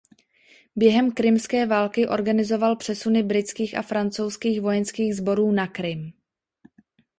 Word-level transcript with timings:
Během 0.75 1.11
krymské 1.11 1.65
války 1.65 2.07
organizoval 2.07 2.75
přesuny 2.75 3.23
britských 3.23 3.77
a 3.77 3.81
francouzských 3.81 4.61
vojenských 4.61 5.15
sborů 5.15 5.51
na 5.51 5.67
Krym. 5.67 6.13